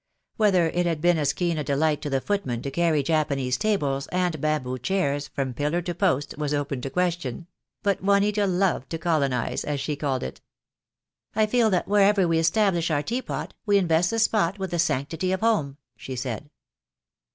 Whether 0.35 0.69
it 0.69 0.87
had 0.87 0.99
been 0.99 1.19
as 1.19 1.31
keen 1.31 1.59
a 1.59 1.63
delight 1.63 2.01
to 2.01 2.09
the 2.09 2.19
footmen 2.19 2.63
to 2.63 2.71
carry 2.71 3.03
Japanese 3.03 3.55
tables 3.55 4.07
and 4.07 4.41
bamboo 4.41 4.79
chairs 4.79 5.27
from 5.27 5.53
pillar 5.53 5.79
to 5.83 5.93
post 5.93 6.35
was 6.39 6.55
open 6.55 6.81
to 6.81 6.89
ques 6.89 7.19
tion; 7.19 7.45
but 7.83 8.01
Juanita 8.01 8.47
loved 8.47 8.89
to 8.89 8.97
colonize, 8.97 9.63
as 9.63 9.79
she 9.79 9.95
called 9.95 10.23
it. 10.23 10.41
"I 11.35 11.45
feel 11.45 11.69
that 11.69 11.87
wherever 11.87 12.27
we 12.27 12.39
establish 12.39 12.89
our 12.89 13.03
teapot 13.03 13.53
we 13.67 13.77
in 13.77 13.87
vest 13.87 14.09
the 14.09 14.17
spot 14.17 14.57
with 14.57 14.71
the 14.71 14.79
sanctity 14.79 15.31
of 15.31 15.41
home," 15.41 15.77
she 15.95 16.15
said. 16.15 16.49